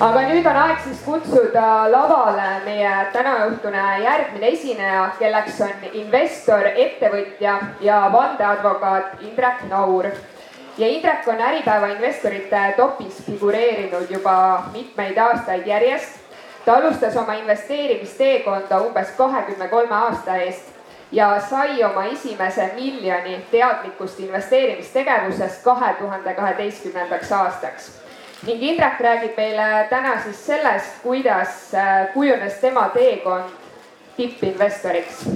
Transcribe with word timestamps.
aga 0.00 0.20
nüüd 0.24 0.46
on 0.48 0.56
aeg 0.56 0.78
siis 0.80 1.00
kutsuda 1.04 1.64
lavale 1.92 2.46
meie 2.64 2.92
tänaõhtune 3.12 3.82
järgmine 4.00 4.48
esineja, 4.54 5.02
kelleks 5.18 5.60
on 5.66 5.84
investor, 5.92 6.64
ettevõtja 6.72 7.58
ja 7.84 7.98
vandeadvokaat 8.14 9.20
Indrek 9.28 9.66
Naur. 9.68 10.08
ja 10.78 10.88
Indrek 10.88 11.28
on 11.28 11.40
Äripäeva 11.50 11.92
investorite 11.92 12.62
topis 12.76 13.20
figureerinud 13.26 14.10
juba 14.10 14.64
mitmeid 14.72 15.18
aastaid 15.18 15.66
järjest. 15.66 16.18
ta 16.64 16.76
alustas 16.76 17.16
oma 17.16 17.32
investeerimisteekonda 17.34 18.80
umbes 18.80 19.10
kahekümne 19.16 19.68
kolme 19.68 19.94
aasta 19.94 20.36
eest 20.36 20.72
ja 21.12 21.40
sai 21.40 21.84
oma 21.84 22.04
esimese 22.04 22.72
miljoni 22.74 23.44
teadlikust 23.50 24.20
investeerimistegevusest 24.20 25.64
kahe 25.64 25.94
tuhande 25.98 26.34
kaheteistkümnendaks 26.34 27.32
aastaks 27.32 28.00
ning 28.46 28.62
Indrek 28.62 29.00
räägib 29.00 29.36
meile 29.36 29.86
täna 29.90 30.14
siis 30.24 30.40
sellest, 30.46 31.02
kuidas 31.02 31.74
äh, 31.74 32.08
kujunes 32.14 32.56
tema 32.60 32.88
teekond 32.94 33.52
tippinvestoriks. 34.16 35.26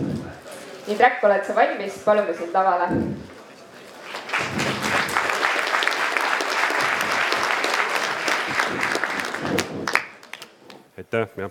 Indrek, 0.88 1.22
oled 1.24 1.44
sa 1.44 1.56
valmis, 1.56 2.00
palume 2.04 2.34
sind 2.36 2.52
lavale. 2.56 2.88
aitäh, 10.98 11.28
jah. 11.36 11.50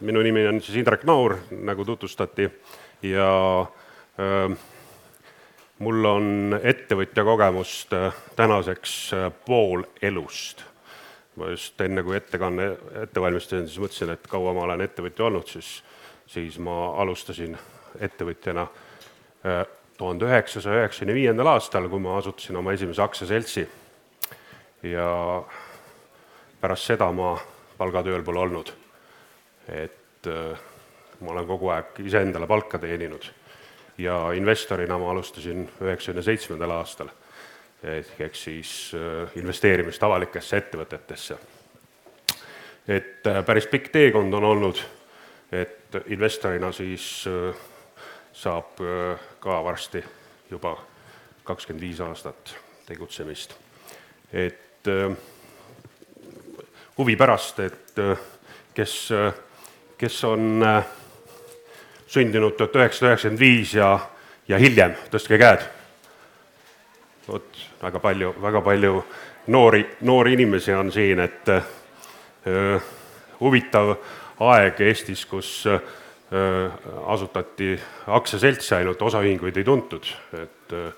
minu 0.00 0.22
nimi 0.22 0.46
on 0.46 0.60
siis 0.60 0.76
Indrek 0.76 1.04
Naur, 1.04 1.36
nagu 1.50 1.84
tutvustati 1.84 2.50
ja 3.02 3.30
öö, 4.18 4.44
äh, 4.44 4.71
mul 5.82 6.04
on 6.06 6.58
ettevõtja 6.62 7.24
kogemust 7.26 7.92
äh, 7.96 8.14
tänaseks 8.36 8.94
äh, 9.16 9.32
pool 9.46 9.84
elust. 10.02 10.64
ma 11.36 11.48
just 11.48 11.80
enne, 11.80 12.02
kui 12.04 12.16
ettekanne 12.16 12.66
ette 13.02 13.20
valmistasin, 13.20 13.64
siis 13.64 13.80
mõtlesin, 13.80 14.10
et 14.12 14.26
kaua 14.28 14.52
ma 14.52 14.66
olen 14.66 14.82
ettevõtja 14.84 15.24
olnud, 15.24 15.48
siis, 15.48 15.78
siis 16.28 16.58
ma 16.60 16.74
alustasin 17.02 17.56
ettevõtjana 18.00 18.66
äh, 18.66 19.62
tuhande 19.96 20.28
üheksasaja 20.28 20.82
üheksakümne 20.82 21.16
viiendal 21.16 21.54
aastal, 21.54 21.88
kui 21.88 22.04
ma 22.04 22.18
asutasin 22.20 22.60
oma 22.60 22.76
esimese 22.76 23.02
aktsiaseltsi. 23.02 23.68
ja 24.82 25.08
pärast 26.60 26.90
seda 26.90 27.12
ma 27.12 27.36
palgatööl 27.78 28.22
pole 28.22 28.38
olnud. 28.38 28.72
et 29.68 30.26
ma 31.20 31.30
olen 31.30 31.46
kogu 31.46 31.68
aeg 31.70 32.02
iseendale 32.04 32.46
palka 32.46 32.78
teeninud 32.78 33.30
ja 34.02 34.32
investorina 34.36 34.98
ma 34.98 35.10
alustasin 35.10 35.68
üheksakümne 35.80 36.22
seitsmendal 36.22 36.70
aastal 36.70 37.10
ehk 37.82 38.36
siis 38.36 38.92
äh, 38.94 39.30
investeerimist 39.36 40.02
avalikesse 40.02 40.56
ettevõtetesse. 40.56 41.36
et 42.88 43.26
äh, 43.26 43.44
päris 43.44 43.66
pikk 43.66 43.90
teekond 43.92 44.34
on 44.34 44.44
olnud, 44.44 44.82
et 45.52 45.98
investorina 46.06 46.72
siis 46.72 47.26
äh, 47.26 47.54
saab 48.32 48.78
ka 49.40 49.58
varsti 49.64 50.00
juba 50.50 50.76
kakskümmend 51.44 51.82
viis 51.82 52.00
aastat 52.00 52.54
tegutsemist. 52.86 53.54
et 54.32 54.88
huvi 56.98 57.16
pärast, 57.16 57.58
et 57.60 58.00
kes, 58.74 58.94
kes 59.98 60.24
on 60.24 60.64
sündinud 62.12 62.56
tuhat 62.56 62.76
üheksasada 62.76 63.12
üheksakümmend 63.12 63.40
viis 63.40 63.74
ja, 63.76 63.92
ja 64.48 64.58
hiljem, 64.60 64.96
tõstke 65.12 65.38
käed. 65.40 65.64
vot, 67.28 67.62
väga 67.82 68.00
palju, 68.02 68.34
väga 68.42 68.60
palju 68.60 69.04
noori, 69.54 69.84
noori 70.00 70.34
inimesi 70.36 70.74
on 70.74 70.92
siin, 70.92 71.22
et 71.22 71.48
öö, 71.48 72.78
huvitav 73.40 73.94
aeg 74.42 74.80
Eestis, 74.80 75.24
kus 75.26 75.54
öö, 75.66 76.68
asutati 77.06 77.78
aktsiaseltsi 78.06 78.74
ainult, 78.74 79.02
osaühinguid 79.02 79.56
ei 79.56 79.64
tuntud, 79.64 80.12
et 80.42 80.72
öö, 80.72 80.90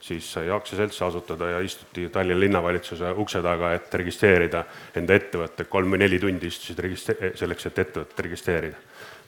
siis 0.00 0.32
sai 0.32 0.50
aktsiaseltsi 0.50 1.04
asutada 1.04 1.50
ja 1.50 1.60
istuti 1.60 2.08
Tallinna 2.08 2.40
linnavalitsuse 2.40 3.10
ukse 3.16 3.42
taga, 3.42 3.74
et 3.74 3.94
registreerida 3.94 4.64
enda 4.96 5.16
ettevõtte, 5.18 5.64
kolm 5.64 5.96
või 5.96 6.04
neli 6.04 6.20
tundi 6.20 6.46
istusid 6.46 6.78
registre-, 6.78 7.34
selleks, 7.34 7.66
et 7.66 7.82
ettevõtet 7.84 8.26
registreerida 8.28 8.78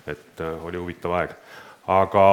et 0.06 0.40
äh, 0.40 0.64
oli 0.64 0.78
huvitav 0.78 1.14
aeg. 1.18 1.34
aga 1.86 2.24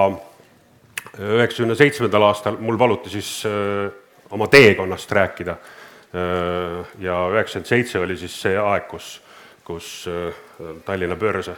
üheksakümne 1.19 1.75
seitsmendal 1.75 2.27
aastal 2.27 2.59
mul 2.61 2.77
paluti 2.77 3.09
siis 3.09 3.43
äh, 3.45 3.89
oma 4.31 4.47
teekonnast 4.47 5.11
rääkida 5.11 5.51
äh, 5.51 6.85
ja 6.99 7.19
üheksakümmend 7.33 7.69
seitse 7.69 7.99
oli 7.99 8.17
siis 8.17 8.41
see 8.41 8.57
aeg, 8.57 8.87
kus, 8.89 9.19
kus 9.65 10.07
Tallinna 10.85 11.15
börs 11.15 11.51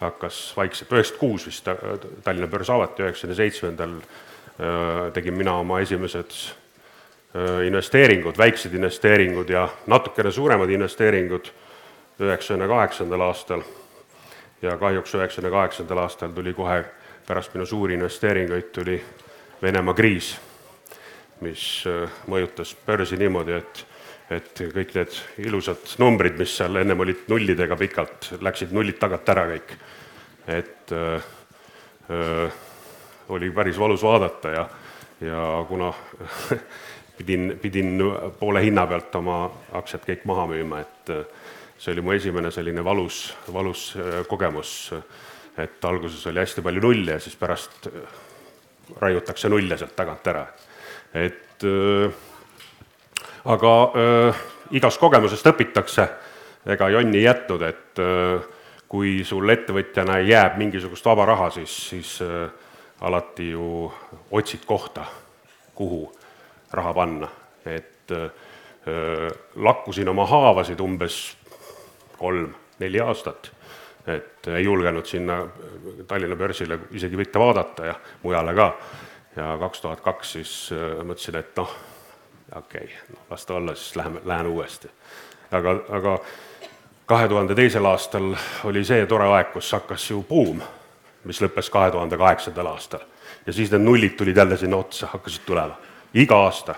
hakkas 0.00 0.52
vaikselt, 0.56 0.92
üheksakümmend 0.92 1.20
kuus 1.20 1.46
vist 1.46 1.70
Tallinna 2.24 2.50
börs 2.50 2.70
avati, 2.70 3.02
üheksakümne 3.02 3.38
seitsmendal 3.38 3.98
tegin 5.14 5.34
mina 5.34 5.56
oma 5.58 5.80
esimesed 5.82 6.34
investeeringud, 7.66 8.36
väiksed 8.38 8.74
investeeringud 8.78 9.48
ja 9.50 9.64
natukene 9.90 10.30
suuremad 10.30 10.70
investeeringud 10.70 11.48
üheksakümne 12.22 12.68
kaheksandal 12.70 13.24
aastal 13.26 13.64
ja 14.62 14.76
kahjuks 14.78 15.14
üheksakümne 15.14 15.50
kaheksandal 15.50 15.98
aastal 16.04 16.32
tuli 16.34 16.54
kohe 16.54 16.84
pärast 17.26 17.54
minu 17.54 17.66
suuri 17.66 17.94
investeeringuid, 17.94 18.70
tuli 18.72 18.98
Venemaa 19.62 19.94
kriis, 19.94 20.34
mis 21.40 21.84
äh, 21.88 22.10
mõjutas 22.28 22.74
börsi 22.86 23.16
niimoodi, 23.16 23.58
et 23.60 23.86
et 24.32 24.60
kõik 24.72 24.94
need 24.96 25.16
ilusad 25.44 25.98
numbrid, 26.00 26.38
mis 26.40 26.54
seal 26.56 26.78
ennem 26.80 27.00
olid 27.04 27.26
nullidega 27.28 27.76
pikalt, 27.76 28.30
läksid 28.40 28.72
nullid 28.72 28.96
tagant 28.98 29.28
ära 29.28 29.44
kõik. 29.50 29.74
et 30.48 30.92
öö, 30.92 31.16
äh, 31.16 31.22
äh, 32.10 32.52
oli 33.28 33.50
päris 33.50 33.78
valus 33.78 34.02
vaadata 34.02 34.48
ja, 34.48 34.68
ja 35.20 35.64
kuna 35.68 35.92
pidin, 37.18 37.58
pidin 37.62 38.02
poole 38.38 38.62
hinna 38.64 38.86
pealt 38.86 39.14
oma 39.14 39.50
aktsiad 39.72 40.04
kõik 40.04 40.24
maha 40.24 40.46
müüma, 40.46 40.80
et 40.80 41.12
see 41.78 41.92
oli 41.92 42.02
mu 42.04 42.12
esimene 42.14 42.50
selline 42.54 42.84
valus, 42.84 43.34
valus 43.52 43.94
äh, 43.96 44.22
kogemus, 44.28 44.92
et 45.58 45.84
alguses 45.84 46.26
oli 46.30 46.42
hästi 46.42 46.62
palju 46.62 46.82
nulle 46.82 47.16
ja 47.16 47.22
siis 47.22 47.36
pärast 47.36 47.88
äh, 47.90 48.20
raiutakse 49.00 49.48
nulle 49.48 49.78
sealt 49.78 49.96
tagant 49.96 50.26
ära. 50.26 50.46
et 51.14 51.64
äh, 51.64 52.12
aga 53.44 53.72
igast 54.72 55.00
kogemusest 55.00 55.46
õpitakse, 55.46 56.06
ega 56.66 56.88
jonni 56.88 57.18
ei 57.20 57.26
jätnud, 57.26 57.62
et 57.62 58.00
kui 58.88 59.18
sul 59.28 59.52
ettevõtjana 59.52 60.16
jääb 60.24 60.56
mingisugust 60.56 61.04
vaba 61.04 61.26
raha, 61.28 61.50
siis, 61.52 61.74
siis 61.90 62.14
alati 63.04 63.50
ju 63.50 63.92
otsid 64.32 64.64
kohta, 64.64 65.04
kuhu 65.76 66.06
raha 66.72 66.94
panna, 66.96 67.28
et 67.68 68.16
lakkusin 69.60 70.08
oma 70.08 70.24
haavasid 70.30 70.80
umbes 70.80 71.20
kolm-neli 72.18 73.00
aastat, 73.00 73.50
et 74.06 74.46
ei 74.52 74.64
julgenud 74.64 75.06
sinna 75.06 75.42
Tallinna 76.06 76.36
börsile 76.36 76.78
isegi 76.92 77.16
mitte 77.16 77.38
vaadata 77.38 77.86
ja 77.86 77.94
mujale 78.22 78.54
ka. 78.54 78.72
ja 79.36 79.56
kaks 79.60 79.80
tuhat 79.80 80.00
kaks 80.00 80.32
siis 80.32 80.70
äh, 80.72 81.04
mõtlesin, 81.04 81.38
et 81.40 81.56
noh, 81.56 81.70
okei 82.56 82.84
okay,, 82.84 83.18
las 83.30 83.46
ta 83.46 83.54
olla, 83.54 83.74
siis 83.74 83.96
läheme, 83.96 84.20
lähen 84.24 84.46
uuesti. 84.46 84.88
aga, 85.50 85.80
aga 85.88 86.18
kahe 87.06 87.28
tuhande 87.28 87.54
teisel 87.54 87.84
aastal 87.86 88.34
oli 88.64 88.84
see 88.84 89.06
tore 89.06 89.26
aeg, 89.36 89.52
kus 89.52 89.72
hakkas 89.72 90.10
ju 90.10 90.22
buum, 90.28 90.62
mis 91.24 91.40
lõppes 91.42 91.70
kahe 91.72 91.90
tuhande 91.90 92.16
kaheksandal 92.20 92.72
aastal. 92.72 93.04
ja 93.46 93.52
siis 93.52 93.72
need 93.72 93.84
nullid 93.84 94.16
tulid 94.16 94.36
jälle 94.36 94.56
sinna 94.56 94.76
otsa, 94.76 95.06
hakkasid 95.12 95.46
tulema, 95.46 95.76
iga 96.14 96.36
aasta. 96.46 96.74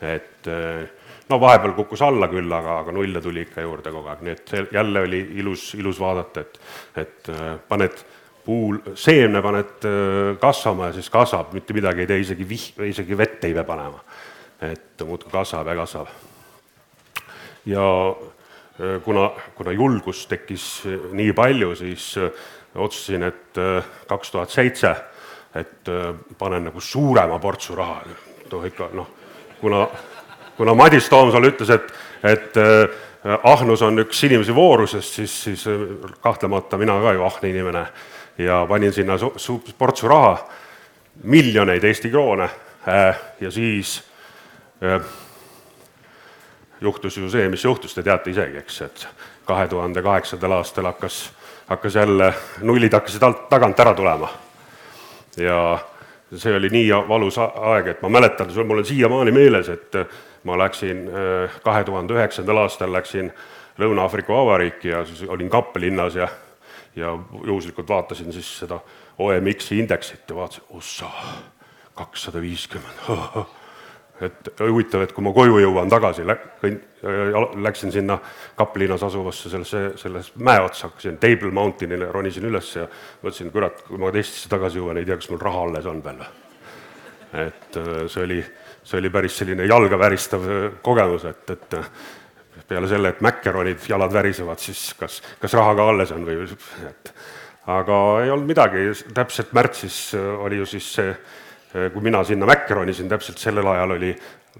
et 0.00 0.48
äh, 0.48 0.88
no 1.28 1.40
vahepeal 1.40 1.72
kukkus 1.76 2.02
alla 2.04 2.28
küll, 2.28 2.52
aga, 2.52 2.80
aga 2.82 2.92
nulle 2.92 3.22
tuli 3.24 3.44
ikka 3.46 3.64
juurde 3.64 3.92
kogu 3.94 4.10
aeg, 4.12 4.24
nii 4.24 4.34
et 4.34 4.50
see 4.50 4.66
jälle 4.74 5.04
oli 5.06 5.20
ilus, 5.40 5.70
ilus 5.78 6.00
vaadata, 6.00 6.44
et, 6.44 6.60
et 7.04 7.32
äh, 7.32 7.46
paned 7.68 8.04
puul, 8.44 8.80
seemne 8.98 9.40
paned 9.44 9.88
äh, 9.88 10.34
kasvama 10.40 10.90
ja 10.90 10.98
siis 10.98 11.08
kasvab, 11.12 11.54
mitte 11.56 11.76
midagi 11.76 12.04
ei 12.04 12.10
tee, 12.10 12.20
isegi 12.26 12.48
vih-, 12.48 12.70
isegi 12.90 13.18
vett 13.18 13.48
ei 13.48 13.56
pea 13.56 13.64
panema. 13.68 14.04
et 14.64 15.02
muudkui 15.04 15.32
kasvab 15.32 15.66
ja 15.68 15.74
kasvab. 15.80 16.12
ja 17.66 17.88
äh, 18.10 19.00
kuna, 19.04 19.30
kuna 19.54 19.72
julgust 19.72 20.28
tekkis 20.28 20.84
nii 21.12 21.32
palju, 21.32 21.74
siis 21.76 22.12
otsustasin, 22.74 23.22
et 23.22 23.58
kaks 24.08 24.32
tuhat 24.34 24.50
seitse, 24.50 24.90
et 25.54 25.86
panen 26.38 26.64
nagu 26.66 26.80
suurema 26.82 27.38
portsu 27.38 27.76
raha, 27.78 28.00
noh 28.50 28.64
ikka 28.66 28.88
noh, 28.92 29.06
kuna 29.60 29.84
kuna 30.56 30.74
Madis 30.74 31.08
Toomsalu 31.08 31.50
ütles, 31.52 31.70
et, 31.70 31.92
et 32.22 32.56
äh, 32.56 33.38
ahnus 33.42 33.82
on 33.82 33.98
üks 34.04 34.24
inimese 34.26 34.54
voorusest, 34.54 35.20
siis, 35.20 35.36
siis 35.48 35.66
äh, 35.70 35.86
kahtlemata 36.22 36.78
mina 36.78 36.98
ka 37.02 37.12
ju 37.12 37.24
ahne 37.26 37.50
inimene 37.50 37.86
ja 38.38 38.64
panin 38.68 38.92
sinna 38.92 39.18
su-, 39.18 39.34
su-, 39.36 39.62
portsu 39.78 40.08
raha, 40.08 40.36
miljoneid 41.22 41.84
Eesti 41.84 42.10
kroone 42.10 42.48
äh, 42.88 43.22
ja 43.40 43.50
siis 43.50 44.02
juhtus 46.80 47.16
ju 47.16 47.30
see, 47.30 47.48
mis 47.48 47.64
juhtus, 47.64 47.94
te 47.94 48.02
teate 48.02 48.30
isegi, 48.30 48.58
eks, 48.60 48.80
et 48.84 49.06
kahe 49.48 49.68
tuhande 49.68 50.02
kaheksandal 50.02 50.58
aastal 50.58 50.90
hakkas, 50.90 51.30
hakkas 51.70 51.96
jälle, 51.96 52.32
nullid 52.60 52.92
hakkasid 52.92 53.22
alt, 53.22 53.46
tagant 53.48 53.80
ära 53.80 53.94
tulema. 53.94 54.28
ja 55.36 55.78
see 56.32 56.54
oli 56.56 56.70
nii 56.72 56.88
valus 57.08 57.38
aeg, 57.38 57.92
et 57.92 58.02
ma 58.02 58.08
mäletan, 58.08 58.52
mul 58.66 58.82
on 58.82 58.86
siiamaani 58.86 59.32
meeles, 59.32 59.68
et 59.68 59.98
ma 60.44 60.56
läksin 60.58 61.04
kahe 61.64 61.84
tuhande 61.84 62.16
üheksandal 62.16 62.64
aastal 62.64 62.92
läksin 62.92 63.32
Lõuna-Aafrika 63.78 64.32
Vabariiki 64.32 64.88
ja 64.88 65.04
siis 65.04 65.22
olin 65.28 65.50
kappelinnas 65.50 66.14
ja 66.14 66.28
ja 66.96 67.18
juhuslikult 67.46 67.88
vaatasin 67.88 68.32
siis 68.32 68.58
seda 68.58 68.78
OMX-i 69.18 69.78
indeksit 69.78 70.30
ja 70.30 70.36
vaatasin, 70.36 70.62
ossa, 70.70 71.10
kakssada 71.94 72.40
viiskümmend. 72.40 73.08
et 74.22 74.50
huvitav, 74.60 75.02
et 75.02 75.12
kui 75.12 75.24
ma 75.26 75.32
koju 75.34 75.58
jõuan 75.58 75.90
tagasi, 75.90 76.22
läksin 77.64 77.92
sinna 77.92 78.18
Kaplinas 78.56 79.02
asuvasse 79.02 79.50
sellesse, 79.50 79.82
selles 80.00 80.30
mäe 80.38 80.62
otsa, 80.62 80.88
hakkasin 80.88 81.18
Table 81.22 81.50
Mountainile, 81.50 82.12
ronisin 82.14 82.46
üles 82.46 82.70
ja 82.76 82.86
mõtlesin, 83.22 83.50
kurat, 83.54 83.82
kui 83.88 83.98
ma 83.98 84.12
Eestisse 84.14 84.48
tagasi 84.52 84.78
jõuan, 84.78 85.00
ei 85.00 85.08
tea, 85.08 85.18
kas 85.18 85.30
mul 85.32 85.42
raha 85.42 85.66
alles 85.68 85.90
on 85.90 86.02
veel 86.04 86.24
et 87.34 87.76
äh, 87.76 88.04
see 88.06 88.22
oli, 88.22 88.40
see 88.86 88.98
oli 89.00 89.10
päris 89.10 89.38
selline 89.40 89.66
jalga 89.66 89.98
väristav 89.98 90.44
äh, 90.46 90.66
kogemus, 90.82 91.24
et, 91.26 91.50
et 91.50 92.66
peale 92.68 92.88
selle, 92.88 93.10
et 93.10 93.22
Macaronid 93.24 93.88
jalad 93.88 94.12
värisevad, 94.14 94.60
siis 94.62 94.92
kas, 94.98 95.20
kas 95.40 95.56
raha 95.58 95.74
ka 95.74 95.88
alles 95.90 96.12
on 96.14 96.26
või 96.26 96.46
et 96.88 97.10
aga 97.74 97.98
ei 98.22 98.30
olnud 98.30 98.48
midagi, 98.48 98.86
täpselt 99.16 99.52
märtsis 99.56 99.98
oli 100.14 100.60
ju 100.60 100.68
siis 100.68 100.92
see, 100.98 101.16
kui 101.92 102.02
mina 102.02 102.22
sinna 102.24 102.46
Macaronisin, 102.46 103.08
täpselt 103.10 103.38
sellel 103.42 103.66
ajal 103.66 103.96
oli, 103.96 104.12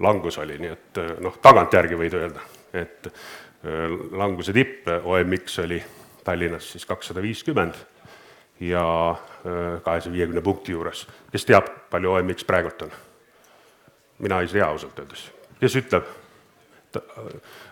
langus 0.03 0.37
oli, 0.43 0.57
nii 0.59 0.71
et 0.71 0.99
noh, 1.23 1.37
tagantjärgi 1.41 1.99
võid 1.99 2.17
öelda, 2.19 2.43
et 2.75 3.07
äh, 3.07 3.93
languse 4.11 4.53
tipp 4.55 4.89
OMX 4.97 5.59
oli 5.63 5.79
Tallinnas 6.25 6.71
siis 6.73 6.85
kakssada 6.85 7.21
viiskümmend 7.23 7.79
ja 8.59 8.83
äh, 9.11 9.81
kahesaja 9.83 10.13
viiekümne 10.13 10.41
punkti 10.41 10.75
juures. 10.75 11.07
kes 11.31 11.45
teab, 11.45 11.71
palju 11.89 12.11
OMX 12.11 12.43
praegult 12.43 12.81
on? 12.81 12.91
mina 14.19 14.41
ei 14.41 14.47
tea 14.47 14.67
ausalt 14.67 14.99
öeldes. 14.99 15.31
kes 15.59 15.75
ütleb? 15.75 16.13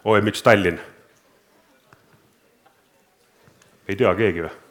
OMX 0.04 0.44
Tallinn? 0.44 0.80
ei 3.88 3.96
tea 3.96 4.16
keegi 4.16 4.48
või? 4.48 4.63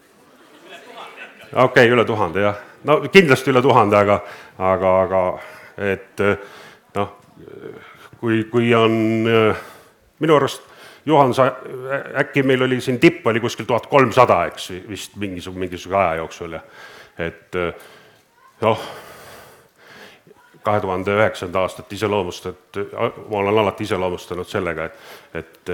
Okei 1.53 1.65
okay,, 1.65 1.93
üle 1.93 2.05
tuhande 2.09 2.45
jah, 2.45 2.59
no 2.89 3.01
kindlasti 3.13 3.53
üle 3.53 3.63
tuhande, 3.63 3.97
aga, 3.99 4.21
aga, 4.59 4.93
aga 5.07 5.23
et 5.93 6.25
noh, 6.97 7.15
kui, 8.21 8.45
kui 8.53 8.75
on 8.77 8.99
minu 10.23 10.37
arust 10.37 10.69
Juhan, 11.07 11.33
sa, 11.35 11.49
äkki 12.21 12.45
meil 12.47 12.63
oli 12.63 12.77
siin 12.81 13.01
tipp 13.03 13.27
oli 13.27 13.41
kuskil 13.43 13.67
tuhat 13.67 13.89
kolmsada, 13.91 14.45
eks, 14.53 14.69
vist 14.87 15.17
mingisugune, 15.19 15.65
mingisuguse 15.65 15.99
aja 15.99 16.21
jooksul 16.21 16.55
ja 16.55 16.61
et 17.19 17.59
noh 18.63 18.85
kahe 20.63 20.81
tuhande 20.81 21.15
üheksanda 21.17 21.65
aastat 21.67 21.93
iseloomustat-, 21.93 22.79
ma 23.31 23.39
olen 23.39 23.59
alati 23.59 23.85
iseloomustanud 23.85 24.47
sellega, 24.47 24.85
et 24.85 25.43
et 25.43 25.73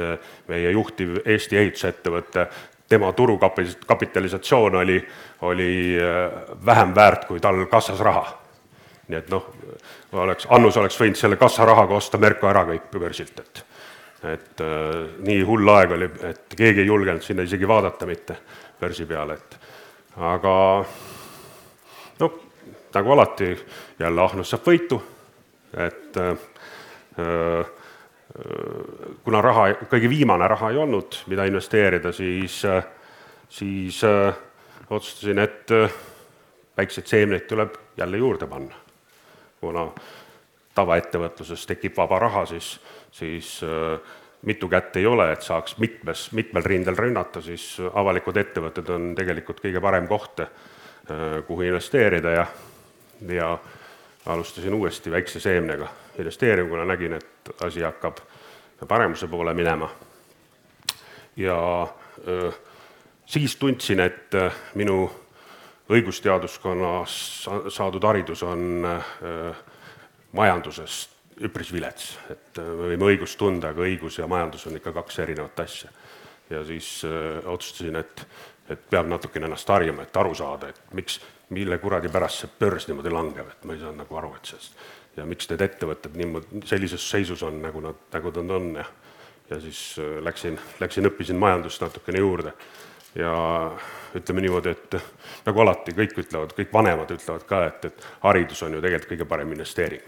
meie 0.48 0.70
juhtiv 0.70 1.18
Eesti 1.24 1.56
ehitusettevõte, 1.58 2.46
tema 2.88 3.12
turukapitalisatsioon 3.12 4.74
oli, 4.74 4.98
oli 5.40 5.96
äh, 6.00 6.56
vähem 6.66 6.94
väärt, 6.94 7.24
kui 7.28 7.40
tal 7.40 7.66
kassas 7.66 8.00
raha. 8.00 8.26
nii 9.08 9.16
et 9.18 9.30
noh, 9.32 9.46
oleks, 10.12 10.46
Annus 10.52 10.76
oleks 10.76 10.98
võinud 11.00 11.16
selle 11.16 11.36
kassarahaga 11.40 11.94
osta 11.96 12.18
Merko 12.20 12.48
ära 12.48 12.66
kõik 12.68 12.90
börsilt, 12.92 13.40
et 13.40 13.64
et 14.24 14.60
äh, 14.60 15.06
nii 15.24 15.42
hull 15.46 15.68
aeg 15.70 15.92
oli, 15.94 16.08
et 16.26 16.56
keegi 16.56 16.82
ei 16.82 16.90
julgenud 16.90 17.22
sinna 17.22 17.44
isegi 17.46 17.68
vaadata 17.68 18.06
mitte 18.06 18.36
börsi 18.80 19.06
peale, 19.06 19.38
et 19.38 19.58
aga 20.16 20.54
noh, 22.20 22.38
nagu 22.94 23.12
alati, 23.14 23.52
jälle 23.98 24.22
ahnus 24.22 24.50
saab 24.50 24.66
võitu, 24.66 24.98
et 25.86 26.18
äh, 26.18 26.34
kuna 29.24 29.40
raha, 29.42 29.70
kõige 29.88 30.10
viimane 30.10 30.48
raha 30.48 30.70
ei 30.72 30.78
olnud, 30.78 31.22
mida 31.32 31.46
investeerida, 31.48 32.12
siis, 32.12 32.60
siis 33.48 34.02
äh, 34.04 34.36
otsustasin, 34.90 35.40
et 35.42 35.72
äh, 35.72 35.98
väikseid 36.76 37.08
seemneid 37.08 37.48
tuleb 37.48 37.74
jälle 37.96 38.20
juurde 38.20 38.46
panna. 38.46 38.74
kuna 39.60 39.88
tavaettevõtluses 40.74 41.66
tekib 41.66 41.96
vaba 41.96 42.18
raha, 42.18 42.44
siis, 42.46 42.78
siis 43.10 43.60
äh, 43.64 43.98
mitu 44.42 44.68
kätt 44.68 44.96
ei 44.96 45.06
ole, 45.06 45.32
et 45.32 45.42
saaks 45.42 45.78
mitmes, 45.78 46.28
mitmel 46.32 46.62
rindel 46.62 46.96
rünnata, 46.96 47.42
siis 47.42 47.78
avalikud 47.94 48.36
ettevõtted 48.36 48.90
on 48.94 49.14
tegelikult 49.18 49.60
kõige 49.64 49.80
parem 49.80 50.06
koht, 50.08 50.44
kuhu 51.46 51.62
investeerida 51.64 52.30
ja 52.30 52.46
ja 53.28 53.58
alustasin 54.26 54.74
uuesti 54.74 55.10
väikse 55.10 55.40
seemnega 55.40 55.88
investeerima, 56.18 56.68
kuna 56.68 56.84
nägin, 56.84 57.12
et 57.18 57.50
asi 57.64 57.82
hakkab 57.82 58.18
paremuse 58.88 59.28
poole 59.28 59.54
minema. 59.54 59.90
ja 61.36 61.86
siis 63.26 63.56
tundsin, 63.56 64.00
et 64.00 64.34
minu 64.74 65.10
õigusteaduskonnas 65.90 67.12
saadud 67.68 68.04
haridus 68.04 68.42
on 68.42 68.86
majanduses 70.32 71.08
üpris 71.40 71.72
vilets, 71.72 72.12
et 72.30 72.58
me 72.58 72.92
võime 72.92 73.10
õigust 73.12 73.38
tunda, 73.38 73.70
aga 73.70 73.86
õigus 73.86 74.18
ja 74.18 74.26
majandus 74.26 74.66
on 74.66 74.76
ikka 74.76 74.92
kaks 74.92 75.18
erinevat 75.24 75.60
asja. 75.60 75.90
ja 76.50 76.64
siis 76.64 77.02
otsustasin, 77.44 77.96
et, 77.96 78.26
et 78.68 78.86
peab 78.90 79.06
natukene 79.06 79.46
ennast 79.46 79.68
harjama, 79.68 80.02
et 80.02 80.16
aru 80.16 80.34
saada, 80.34 80.68
et 80.68 80.94
miks, 80.94 81.20
mille 81.54 81.78
kuradi 81.78 82.08
pärast 82.08 82.42
see 82.42 82.56
börs 82.60 82.88
niimoodi 82.88 83.12
langeb, 83.12 83.48
et 83.52 83.64
ma 83.64 83.76
ei 83.76 83.80
saanud 83.80 84.02
nagu 84.02 84.18
aru, 84.18 84.34
et 84.36 84.50
sellest 84.50 84.74
ja 85.18 85.26
miks 85.26 85.50
need 85.50 85.62
ettevõtted 85.66 86.16
niimoodi 86.16 86.62
sellises 86.68 87.04
seisus 87.10 87.42
on, 87.42 87.60
nagu 87.62 87.82
nad, 87.84 88.00
nagu 88.14 88.32
nad 88.38 88.56
on 88.56 88.72
ja 88.78 88.86
ja 89.50 89.60
siis 89.60 89.96
äh, 89.98 90.24
läksin, 90.24 90.58
läksin, 90.80 91.06
õppisin 91.08 91.36
majandust 91.36 91.82
natukene 91.82 92.18
juurde. 92.18 92.52
Ja 93.14 93.32
ütleme 94.14 94.42
niimoodi, 94.44 94.74
et 94.76 94.96
nagu 95.46 95.62
alati, 95.64 95.94
kõik 95.96 96.18
ütlevad, 96.22 96.52
kõik 96.56 96.72
vanemad 96.72 97.10
ütlevad 97.10 97.46
ka, 97.48 97.62
et, 97.70 97.86
et 97.88 98.08
haridus 98.22 98.62
on 98.62 98.76
ju 98.76 98.82
tegelikult 98.84 99.12
kõige 99.14 99.28
parem 99.28 99.52
investeering. 99.56 100.02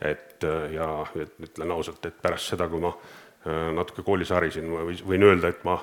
et 0.00 0.44
äh, 0.44 0.72
ja 0.72 1.06
et 1.14 1.34
ütlen 1.40 1.70
ausalt, 1.70 2.06
et 2.06 2.22
pärast 2.22 2.48
seda, 2.50 2.68
kui 2.68 2.80
ma 2.80 2.90
äh, 2.90 3.68
natuke 3.76 4.02
koolis 4.02 4.30
harisin, 4.30 4.66
ma 4.66 4.82
võin 4.82 5.22
öelda, 5.22 5.48
et 5.48 5.64
ma 5.64 5.76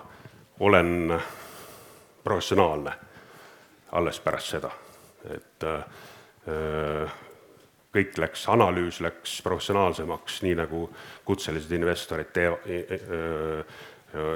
olen 0.60 1.14
professionaalne 2.24 2.92
alles 3.92 4.20
pärast 4.20 4.58
seda, 4.58 4.72
et 5.30 5.64
äh, 5.64 7.14
kõik 7.94 8.18
läks, 8.22 8.46
analüüs 8.52 9.00
läks 9.02 9.40
professionaalsemaks, 9.46 10.42
nii 10.46 10.56
nagu 10.60 10.84
kutselised 11.26 11.72
investorid 11.74 12.30
tee-, 12.34 13.66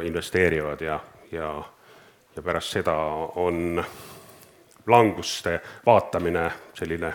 investeerivad 0.06 0.82
ja, 0.82 1.00
ja, 1.32 1.50
ja 2.36 2.44
pärast 2.46 2.78
seda 2.80 2.96
on 3.42 3.84
languste 4.88 5.60
vaatamine 5.86 6.50
selline 6.78 7.14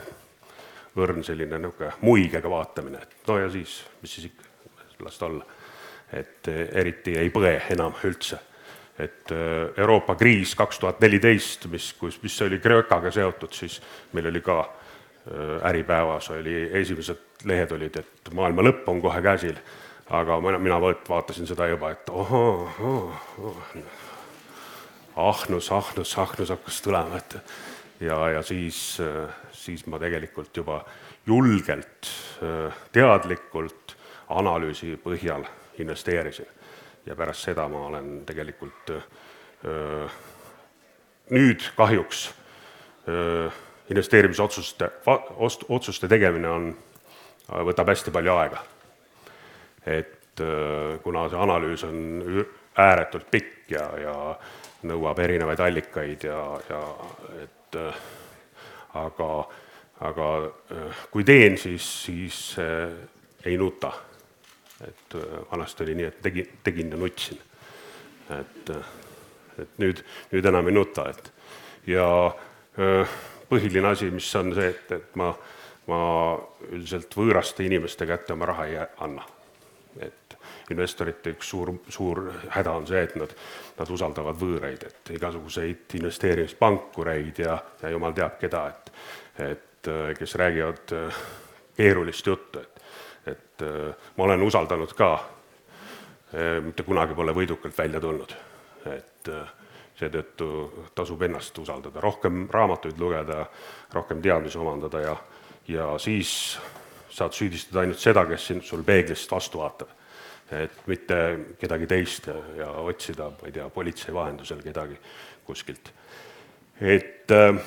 õrn 0.99 1.23
selline 1.23 1.59
niisugune 1.61 1.93
muigega 2.03 2.51
vaatamine, 2.51 3.03
et 3.03 3.29
no 3.29 3.39
ja 3.39 3.51
siis, 3.53 3.81
mis 4.03 4.15
siis 4.15 4.31
ikka, 4.31 4.47
las 5.05 5.19
ta 5.19 5.27
olla. 5.27 5.45
et 6.13 6.49
eriti 6.49 7.19
ei 7.19 7.31
põe 7.31 7.59
enam 7.71 7.95
üldse 8.05 8.39
et 8.99 9.31
äh, 9.31 9.69
Euroopa 9.77 10.15
kriis 10.19 10.55
kaks 10.59 10.79
tuhat 10.79 11.01
neliteist, 11.01 11.67
mis, 11.71 11.93
kus, 11.95 12.17
mis 12.23 12.41
oli 12.43 12.59
Kreekaga 12.59 13.11
seotud, 13.15 13.53
siis 13.55 13.77
meil 14.13 14.27
oli 14.27 14.41
ka 14.43 14.59
äh, 14.61 14.88
Äripäevas 15.69 16.31
oli, 16.31 16.71
esimesed 16.73 17.45
lehed 17.45 17.73
olid, 17.77 17.97
et 18.01 18.31
maailma 18.35 18.65
lõpp 18.65 18.87
on 18.89 19.03
kohe 19.05 19.21
käsil, 19.23 19.59
aga 20.11 20.39
mina, 20.41 20.59
mina 20.59 20.79
vaatasin 20.81 21.47
seda 21.47 21.67
juba, 21.69 21.91
et 21.93 22.09
ohoo, 22.09 22.69
ohoo, 22.81 23.53
ahnus, 25.17 25.69
ahnus, 25.73 26.15
ahnus 26.19 26.55
hakkas 26.55 26.81
tulema, 26.83 27.21
et 27.21 27.37
ja, 28.01 28.17
ja 28.39 28.43
siis, 28.43 28.97
äh, 29.05 29.29
siis 29.53 29.85
ma 29.87 30.01
tegelikult 30.01 30.57
juba 30.57 30.81
julgelt, 31.29 32.09
teadlikult 32.93 33.97
analüüsi 34.33 34.95
põhjal 35.03 35.45
investeerisin. 35.79 36.49
Ja 37.07 37.17
pärast 37.17 37.47
seda 37.49 37.69
ma 37.69 37.87
olen 37.89 38.11
tegelikult 38.29 38.91
öö, 38.93 40.09
nüüd 41.33 41.65
kahjuks 41.77 42.29
öö, 43.09 43.49
investeerimisotsuste, 43.91 44.91
otsuste 45.69 46.09
tegemine 46.09 46.49
on, 46.49 46.69
võtab 47.69 47.93
hästi 47.93 48.13
palju 48.15 48.35
aega. 48.37 48.65
et 49.87 50.41
öö, 50.41 50.99
kuna 51.03 51.29
see 51.29 51.39
analüüs 51.41 51.85
on 51.85 52.45
ääretult 52.77 53.31
pikk 53.31 53.71
ja, 53.71 53.87
ja 53.99 54.17
nõuab 54.89 55.19
erinevaid 55.19 55.61
allikaid 55.61 56.27
ja, 56.29 56.43
ja 56.69 56.83
et 57.43 57.79
aga, 58.95 59.31
aga 60.11 60.29
kui 61.11 61.25
teen, 61.25 61.57
siis, 61.59 61.89
siis 62.05 62.57
ei 63.45 63.57
nuta 63.57 63.93
et 64.87 65.15
vanasti 65.51 65.83
oli 65.85 65.95
nii, 65.99 66.07
et 66.07 66.21
tegi, 66.23 66.45
tegin 66.65 66.91
ja 66.91 66.97
nutsin. 66.97 67.41
et, 68.41 68.71
et 69.59 69.81
nüüd, 69.83 70.03
nüüd 70.33 70.47
enam 70.47 70.69
ei 70.69 70.77
nuta, 70.77 71.09
et 71.11 71.33
ja 71.89 72.07
põhiline 73.49 73.93
asi, 73.93 74.11
mis 74.11 74.29
on 74.37 74.53
see, 74.57 74.69
et, 74.73 74.93
et 74.93 75.17
ma, 75.21 75.33
ma 75.89 76.01
üldiselt 76.71 77.15
võõraste 77.17 77.65
inimeste 77.67 78.07
kätte 78.09 78.37
oma 78.37 78.49
raha 78.51 78.67
ei 78.69 78.79
anna. 79.05 79.27
et 79.99 80.37
investorite 80.71 81.33
üks 81.33 81.49
suur, 81.49 81.73
suur 81.89 82.21
häda 82.55 82.75
on 82.77 82.87
see, 82.87 83.01
et 83.03 83.17
nad, 83.19 83.33
nad 83.79 83.91
usaldavad 83.91 84.37
võõraid, 84.39 84.85
et 84.85 85.13
igasuguseid 85.17 85.97
investeerimispankureid 85.99 87.41
ja, 87.43 87.57
ja 87.83 87.93
jumal 87.95 88.15
teab 88.15 88.37
keda, 88.41 88.67
et, 88.69 88.93
et 89.49 89.91
kes 90.19 90.35
räägivad 90.39 90.95
keerulist 91.77 92.27
juttu, 92.27 92.61
et, 92.61 92.83
et 93.33 93.65
ma 94.17 94.29
olen 94.29 94.45
usaldanud 94.45 94.93
ka, 94.99 95.13
mitte 96.63 96.85
kunagi 96.85 97.17
pole 97.17 97.33
võidukalt 97.33 97.79
välja 97.79 98.01
tulnud, 98.05 98.35
et 98.93 99.33
seetõttu 99.99 100.49
tasub 100.95 101.23
ennast 101.27 101.59
usaldada, 101.59 102.01
rohkem 102.01 102.47
raamatuid 102.53 102.99
lugeda, 103.01 103.45
rohkem 103.95 104.23
teadmisi 104.23 104.59
omandada 104.59 105.01
ja, 105.03 105.15
ja 105.69 105.89
siis 105.99 106.33
saad 107.11 107.35
süüdistada 107.35 107.83
ainult 107.83 108.01
seda, 108.03 108.25
kes 108.29 108.51
sind, 108.51 108.67
sul 108.67 108.85
peeglist 108.87 109.31
vastu 109.31 109.63
vaatab. 109.63 109.95
et 110.49 110.87
mitte 110.89 111.17
kedagi 111.61 111.87
teist 111.87 112.27
ja, 112.27 112.37
ja 112.57 112.69
otsida, 112.81 113.27
ma 113.29 113.49
ei 113.49 113.53
tea, 113.53 113.67
politsei 113.69 114.15
vahendusel 114.15 114.63
kedagi 114.65 114.97
kuskilt. 115.45 115.93
et 116.81 117.31
äh, 117.31 117.59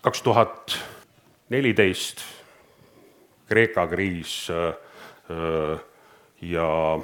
kaks 0.00 0.22
tuhat 0.22 0.78
neliteist 1.50 2.24
Kreeka 3.50 3.86
kriis 3.86 4.48
äh, 4.50 4.74
äh, 5.30 5.78
ja 6.42 6.98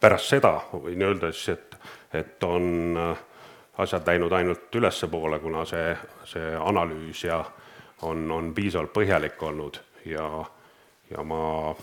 pärast 0.00 0.32
seda 0.32 0.54
võin 0.72 1.02
öelda 1.04 1.32
siis, 1.32 1.56
et 1.56 1.69
et 2.12 2.44
on 2.44 2.96
äh, 2.98 3.18
asjad 3.78 4.06
läinud 4.06 4.32
ainult 4.32 4.74
ülespoole, 4.74 5.38
kuna 5.38 5.64
see, 5.64 5.94
see 6.24 6.56
analüüs 6.56 7.24
ja 7.24 7.44
on, 8.02 8.30
on 8.32 8.52
piisavalt 8.54 8.92
põhjalik 8.92 9.42
olnud 9.42 9.80
ja, 10.08 10.26
ja 11.10 11.24
ma 11.24 11.74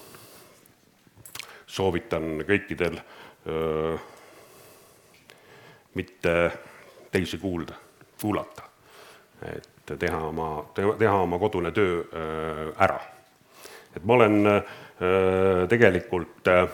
soovitan 1.68 2.42
kõikidel 2.48 2.96
öö, 3.48 3.98
mitte 5.98 6.34
teisi 7.12 7.38
kuulda, 7.38 7.76
kuulata, 8.22 8.64
et 9.46 9.94
teha 10.00 10.22
oma, 10.30 10.50
teha 10.74 11.16
oma 11.22 11.40
kodune 11.40 11.72
töö 11.72 12.02
öö, 12.08 12.72
ära. 12.78 13.00
et 13.96 14.04
ma 14.06 14.14
olen 14.14 14.46
öö, 14.48 15.68
tegelikult 15.68 16.48
öö, 16.48 16.68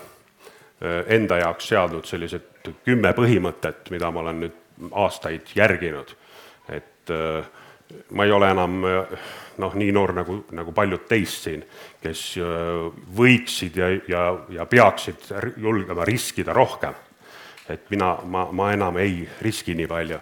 enda 0.83 1.37
jaoks 1.39 1.67
seadnud 1.71 2.05
sellised 2.05 2.71
kümme 2.83 3.13
põhimõtet, 3.15 3.87
mida 3.91 4.11
ma 4.11 4.19
olen 4.23 4.41
nüüd 4.43 4.89
aastaid 4.91 5.53
järginud. 5.55 6.15
et 6.69 7.09
äh, 7.11 7.45
ma 8.11 8.25
ei 8.25 8.31
ole 8.31 8.49
enam 8.51 8.81
noh, 9.57 9.75
nii 9.75 9.91
noor 9.93 10.13
nagu, 10.17 10.37
nagu 10.55 10.73
paljud 10.75 11.05
teist 11.09 11.47
siin, 11.47 11.63
kes 12.01 12.25
äh, 12.41 12.85
võiksid 13.17 13.77
ja, 13.77 13.89
ja, 14.09 14.23
ja 14.57 14.65
peaksid 14.65 15.29
julgema 15.57 16.05
riskida 16.05 16.53
rohkem. 16.53 16.93
et 17.69 17.89
mina, 17.89 18.17
ma, 18.25 18.47
ma 18.51 18.71
enam 18.73 18.97
ei 18.99 19.27
riski 19.41 19.75
nii 19.75 19.87
palju 19.87 20.19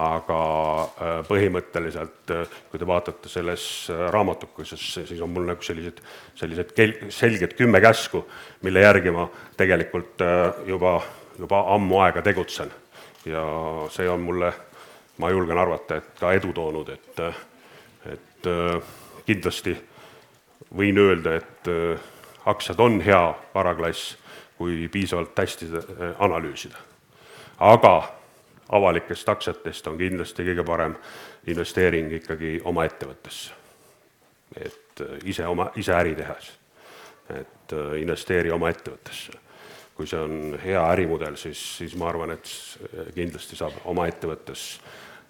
aga 0.00 0.42
äh, 0.82 1.16
põhimõtteliselt, 1.28 2.34
kui 2.70 2.80
te 2.80 2.86
vaatate 2.88 3.28
selles 3.28 3.64
raamatukeses, 4.14 4.86
siis 5.02 5.20
on 5.20 5.34
mul 5.34 5.50
nagu 5.50 5.64
sellised, 5.64 6.00
sellised 6.38 6.72
kel-, 6.76 6.96
selged 7.12 7.56
kümme 7.58 7.80
käsku, 7.84 8.24
mille 8.64 8.86
järgi 8.86 9.12
ma 9.12 9.26
tegelikult 9.56 10.24
juba 10.66 11.00
juba 11.38 11.64
ammu 11.74 12.00
aega 12.04 12.22
tegutsen 12.22 12.70
ja 13.26 13.42
see 13.90 14.08
on 14.08 14.20
mulle, 14.20 14.52
ma 15.18 15.30
julgen 15.30 15.58
arvata, 15.58 15.96
et 15.96 16.18
ka 16.20 16.32
edu 16.36 16.52
toonud, 16.52 16.88
et, 16.92 17.20
et 18.12 18.48
äh, 18.50 18.94
kindlasti 19.26 19.76
võin 20.76 20.98
öelda, 20.98 21.36
et 21.38 21.70
äh, 21.70 22.08
aktsiad 22.50 22.80
on 22.82 23.00
hea 23.04 23.22
varaklass, 23.54 24.16
kui 24.58 24.88
piisavalt 24.92 25.38
hästi 25.38 25.70
äh, 25.70 26.02
analüüsida. 26.18 26.76
aga 27.58 27.94
avalikest 28.72 29.28
aktsiatest 29.28 29.86
on 29.86 29.98
kindlasti 30.00 30.46
kõige 30.48 30.64
parem 30.66 30.96
investeering 31.46 32.12
ikkagi 32.20 32.60
oma 32.64 32.84
ettevõttesse. 32.88 33.52
et 34.56 35.00
ise 35.24 35.46
oma, 35.46 35.70
ise 35.76 35.92
äri 35.96 36.14
tehes, 36.14 36.52
et 37.32 37.72
investeeri 38.00 38.50
oma 38.50 38.68
ettevõttesse 38.68 39.32
kui 39.94 40.08
see 40.08 40.18
on 40.18 40.58
hea 40.64 40.82
ärimudel, 40.92 41.36
siis, 41.36 41.60
siis 41.78 41.94
ma 42.00 42.08
arvan, 42.10 42.32
et 42.34 42.48
kindlasti 43.14 43.58
saab 43.58 43.84
oma 43.90 44.06
ettevõttes 44.10 44.64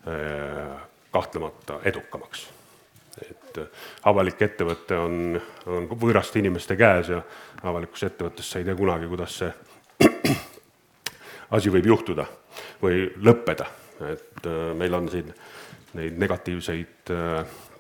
äh, 0.09 0.77
kahtlemata 1.13 1.81
edukamaks. 1.85 2.47
et 3.21 3.59
äh, 3.59 3.67
avalik 4.09 4.41
ettevõte 4.43 4.97
on, 4.97 5.41
on 5.67 5.89
võõraste 5.91 6.39
inimeste 6.39 6.77
käes 6.77 7.11
ja 7.13 7.21
avalikus 7.63 8.07
ettevõttes 8.09 8.51
sa 8.51 8.59
ei 8.63 8.65
tea 8.65 8.79
kunagi, 8.79 9.11
kuidas 9.11 9.39
see 9.43 9.53
asi 11.59 11.73
võib 11.75 11.87
juhtuda 11.93 12.27
või 12.83 13.07
lõppeda, 13.23 13.67
et 14.13 14.47
äh, 14.47 14.71
meil 14.79 14.95
on 14.95 15.11
siin 15.13 15.33
neid 15.93 16.17
negatiivseid 16.19 17.11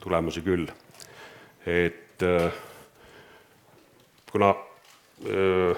tulemusi 0.03 0.43
küll. 0.45 0.67
et 1.67 2.21
kuna 4.33 4.55
öö, 5.27 5.75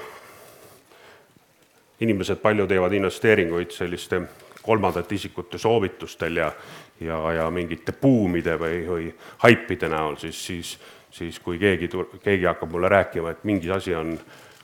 inimesed 2.01 2.37
palju 2.37 2.67
teevad 2.67 2.93
investeeringuid 2.93 3.71
selliste 3.71 4.21
kolmandate 4.63 5.15
isikute 5.15 5.59
soovitustel 5.59 6.37
ja, 6.37 6.53
ja, 7.01 7.19
ja 7.33 7.49
mingite 7.51 7.93
buumide 7.93 8.57
või, 8.61 8.79
või 8.89 9.09
haipide 9.45 9.89
näol, 9.93 10.17
siis, 10.17 10.47
siis, 10.47 10.79
siis 11.11 11.41
kui 11.41 11.59
keegi, 11.59 11.91
keegi 12.23 12.47
hakkab 12.49 12.71
mulle 12.73 12.89
rääkima, 12.89 13.35
et 13.35 13.45
mingi 13.45 13.71
asi 13.71 13.95
on 13.95 14.15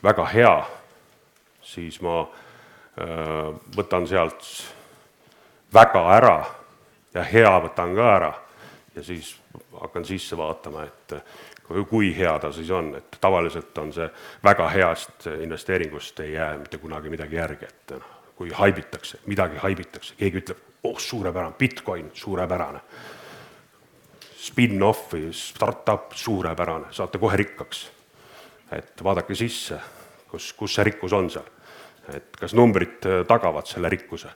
väga 0.02 0.26
hea, 0.32 0.54
siis 1.62 2.00
ma 2.00 2.22
öö, 2.22 2.50
võtan 3.76 4.07
sealt 4.09 4.47
väga 5.75 6.02
ära 6.16 6.37
ja 7.14 7.25
hea 7.25 7.52
võtan 7.64 7.95
ka 7.97 8.09
ära 8.16 8.33
ja 8.95 9.02
siis 9.04 9.35
hakkan 9.80 10.04
sisse 10.04 10.37
vaatama, 10.37 10.85
et 10.85 11.14
kui 11.88 12.11
hea 12.16 12.33
ta 12.42 12.50
siis 12.52 12.71
on, 12.75 12.95
et 12.99 13.19
tavaliselt 13.21 13.78
on 13.78 13.92
see 13.95 14.09
väga 14.45 14.69
heast 14.75 15.28
investeeringust 15.30 16.21
ei 16.21 16.33
jää 16.33 16.57
mitte 16.59 16.78
kunagi 16.78 17.11
midagi 17.11 17.38
järgi, 17.38 17.69
et 17.69 17.95
noh, 17.95 18.16
kui 18.37 18.50
haibitakse, 18.50 19.21
midagi 19.26 19.61
haibitakse, 19.62 20.14
keegi 20.19 20.42
ütleb, 20.42 20.61
oh 20.88 20.99
suurepärane, 20.99 21.54
Bitcoin, 21.59 22.11
suurepärane. 22.14 22.80
Spin-off 24.40 25.11
või 25.12 25.28
startup, 25.37 26.14
suurepärane, 26.16 26.88
saate 26.97 27.19
kohe 27.21 27.37
rikkaks. 27.37 27.90
et 28.73 29.02
vaadake 29.04 29.35
sisse, 29.35 29.80
kus, 30.30 30.52
kus 30.52 30.75
see 30.75 30.85
rikkus 30.85 31.12
on 31.12 31.30
seal. 31.30 31.47
Et 32.14 32.37
kas 32.37 32.54
numbrid 32.54 33.04
tagavad 33.28 33.66
selle 33.66 33.88
rikkuse. 33.88 34.28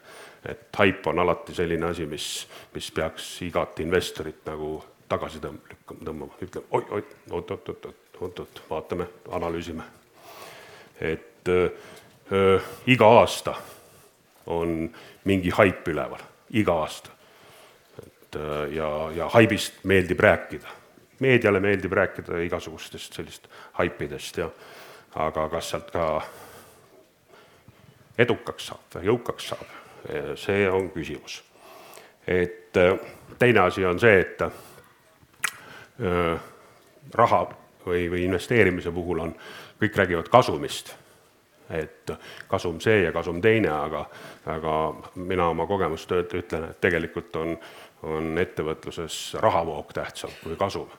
et 0.48 0.76
haip 0.76 1.06
on 1.06 1.18
alati 1.18 1.54
selline 1.54 1.86
asi, 1.86 2.06
mis, 2.06 2.46
mis 2.74 2.90
peaks 2.92 3.42
igat 3.42 3.80
investorit 3.80 4.44
nagu 4.46 4.76
tagasi 5.08 5.40
tõmb-, 5.40 5.74
tõmbama, 5.88 6.32
ütleb 6.42 6.64
oi, 6.70 6.84
oi, 6.90 7.04
oot-oot-oot, 7.30 7.86
oot-oot, 8.20 8.62
vaatame, 8.70 9.06
analüüsime. 9.32 9.84
et 11.00 11.48
öö, 11.48 12.60
iga 12.86 13.06
aasta 13.20 13.54
on 14.46 14.90
mingi 15.24 15.50
haip 15.50 15.88
üleval, 15.88 16.20
iga 16.50 16.78
aasta. 16.84 17.10
et 18.02 18.36
öö, 18.36 18.66
ja, 18.68 18.88
ja 19.16 19.28
haibist 19.28 19.84
meeldib 19.84 20.20
rääkida. 20.20 20.68
meediale 21.20 21.60
meeldib 21.60 21.92
rääkida 21.92 22.38
igasugustest 22.44 23.12
sellist 23.14 23.48
haipidest 23.72 24.38
ja 24.38 24.50
aga 25.14 25.48
kas 25.48 25.70
sealt 25.70 25.90
ka 25.90 26.22
edukaks 28.18 28.66
saab 28.70 29.00
jõukaks 29.02 29.48
saab, 29.52 29.66
see 30.38 30.68
on 30.70 30.90
küsimus. 30.94 31.42
et 32.26 32.72
teine 33.38 33.60
asi 33.60 33.84
on 33.84 33.98
see, 34.00 34.20
et 34.20 34.42
raha 37.14 37.40
või, 37.86 38.08
või 38.10 38.24
investeerimise 38.24 38.92
puhul 38.92 39.24
on, 39.26 39.34
kõik 39.80 39.96
räägivad 39.96 40.28
kasumist. 40.28 40.94
et 41.70 42.10
kasum 42.48 42.76
see 42.80 43.02
ja 43.02 43.12
kasum 43.12 43.40
teine, 43.40 43.70
aga, 43.72 44.02
aga 44.52 44.72
mina 45.16 45.46
oma 45.48 45.64
kogemust 45.66 46.10
ütlen, 46.12 46.64
et 46.68 46.80
tegelikult 46.80 47.36
on, 47.40 47.56
on 48.02 48.38
ettevõtluses 48.38 49.36
rahavoog 49.40 49.92
tähtsam 49.96 50.30
kui 50.42 50.56
kasum. 50.60 50.90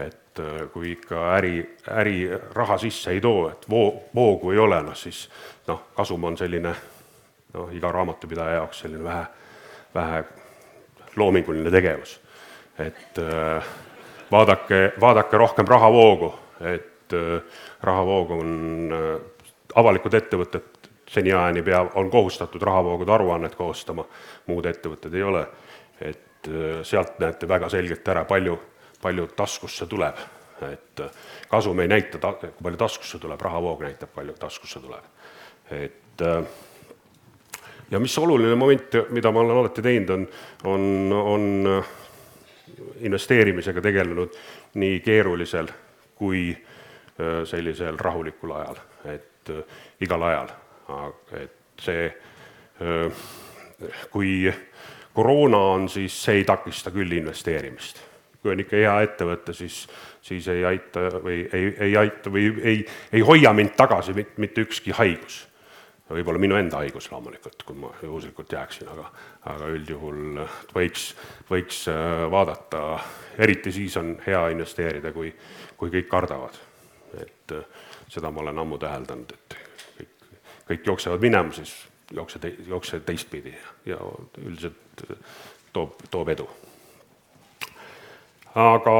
Et 0.00 0.40
kui 0.72 0.90
ikka 0.92 1.22
äri, 1.38 1.76
äri 1.88 2.28
raha 2.54 2.78
sisse 2.78 3.10
ei 3.10 3.20
too, 3.20 3.48
et 3.48 3.64
voo, 3.70 4.02
voogu 4.14 4.50
ei 4.52 4.58
ole, 4.58 4.82
noh 4.82 4.96
siis 4.96 5.22
noh, 5.68 5.86
kasum 5.96 6.24
on 6.28 6.36
selline 6.36 6.74
noh, 7.54 7.70
iga 7.72 7.92
raamatupidaja 7.92 8.58
jaoks 8.58 8.82
selline 8.84 9.04
vähe, 9.04 9.24
vähe 9.94 10.24
loominguline 11.16 11.70
tegevus. 11.70 12.20
et 12.78 13.18
äh, 13.18 13.64
vaadake, 14.30 14.92
vaadake 15.00 15.36
rohkem 15.36 15.66
rahavoogu, 15.68 16.34
et 16.60 16.92
et 17.06 17.46
rahavoog 17.82 18.30
on, 18.30 18.94
avalikud 19.74 20.14
ettevõtted 20.14 20.90
seniajani 21.10 21.62
pea, 21.62 21.84
on 21.94 22.10
kohustatud 22.10 22.62
rahavoogude 22.62 23.12
aruannet 23.12 23.54
koostama, 23.54 24.04
muud 24.46 24.66
ettevõtted 24.66 25.14
ei 25.14 25.22
ole. 25.22 25.46
et 26.00 26.48
sealt 26.82 27.18
näete 27.18 27.48
väga 27.48 27.68
selgelt 27.68 28.08
ära, 28.08 28.24
palju, 28.24 28.58
palju 29.02 29.26
taskusse 29.36 29.86
tuleb. 29.86 30.16
et 30.72 31.00
kasum 31.48 31.80
ei 31.80 31.88
näita, 31.88 32.18
kui 32.18 32.62
palju 32.62 32.78
taskusse 32.80 33.18
tuleb, 33.18 33.40
rahavoog 33.40 33.82
näitab, 33.84 34.08
palju 34.14 34.32
taskusse 34.32 34.80
tuleb. 34.80 35.04
et 35.70 36.22
ja 37.90 38.00
mis 38.00 38.18
oluline 38.18 38.54
moment, 38.54 38.96
mida 39.10 39.32
ma 39.32 39.40
olen 39.40 39.56
alati 39.56 39.82
teinud, 39.82 40.10
on, 40.10 40.28
on, 40.64 41.16
on 41.16 41.84
investeerimisega 43.00 43.80
tegelenud 43.80 44.32
nii 44.74 45.00
keerulisel 45.00 45.68
kui 46.14 46.56
sellisel 47.44 47.98
rahulikul 47.98 48.52
ajal, 48.56 48.80
et 49.04 49.52
igal 50.00 50.22
ajal 50.22 50.54
et 51.36 51.82
see, 51.82 52.10
kui 54.10 54.52
koroona 55.14 55.58
on, 55.74 55.88
siis 55.88 56.16
see 56.24 56.40
ei 56.40 56.44
takista 56.48 56.92
küll 56.94 57.16
investeerimist. 57.18 58.02
Kui 58.46 58.54
on 58.54 58.62
ikka 58.62 58.78
hea 58.78 58.94
ettevõte, 59.02 59.54
siis, 59.56 59.80
siis 60.22 60.46
ei 60.52 60.62
aita 60.68 61.08
või 61.18 61.42
ei, 61.50 61.72
ei 61.88 61.96
aita 61.98 62.30
või 62.30 62.46
ei, 62.62 62.80
ei 63.12 63.24
hoia 63.26 63.50
mind 63.56 63.74
tagasi 63.78 64.14
mitte 64.14 64.62
ükski 64.62 64.94
haigus. 64.94 65.42
võib-olla 66.06 66.38
minu 66.38 66.54
enda 66.54 66.78
haigus 66.78 67.10
loomulikult, 67.10 67.64
kui 67.66 67.74
ma 67.80 67.90
juhuslikult 68.02 68.52
jääksin, 68.52 68.88
aga, 68.92 69.08
aga 69.50 69.70
üldjuhul 69.74 70.38
võiks, 70.74 71.08
võiks 71.50 71.80
vaadata, 72.30 73.00
eriti 73.38 73.72
siis 73.74 73.96
on 73.98 74.14
hea 74.26 74.44
investeerida, 74.54 75.10
kui, 75.12 75.32
kui 75.76 75.90
kõik 75.90 76.08
kardavad. 76.08 76.62
et 77.16 77.52
seda 78.12 78.30
ma 78.30 78.40
olen 78.44 78.58
ammu 78.58 78.78
täheldanud, 78.78 79.32
et 79.32 79.58
kõik 80.68 80.86
jooksevad 80.86 81.22
minema, 81.22 81.52
siis 81.52 81.74
jookse, 82.14 82.38
jookse 82.68 83.00
teistpidi 83.00 83.54
ja 83.86 83.98
üldiselt 84.38 85.06
toob, 85.72 85.98
toob 86.10 86.28
edu. 86.28 86.48
Aga 88.56 88.96